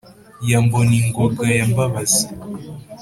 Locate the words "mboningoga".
0.65-1.45